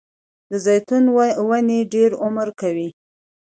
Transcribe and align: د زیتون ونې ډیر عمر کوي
د 0.51 0.53
زیتون 0.65 1.03
ونې 1.47 1.79
ډیر 1.93 2.09
عمر 2.23 2.47
کوي 2.61 2.89